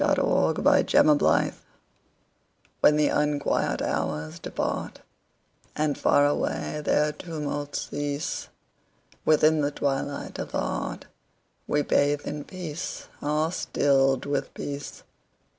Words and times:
The 0.03 0.07
Hour 0.19 0.49
of 0.57 1.17
Twilight 1.19 1.53
WHEN 2.79 2.95
the 2.95 3.09
unquiet 3.09 3.83
hours 3.83 4.39
departAnd 4.39 5.95
far 5.95 6.25
away 6.25 6.81
their 6.83 7.11
tumults 7.11 7.87
cease, 7.91 8.47
Within 9.25 9.61
the 9.61 9.69
twilight 9.69 10.39
of 10.39 10.53
the 10.53 10.57
heartWe 11.69 11.87
bathe 11.87 12.25
in 12.25 12.45
peace, 12.45 13.09
are 13.21 13.51
stilled 13.51 14.25
with 14.25 14.51
peace. 14.55 15.03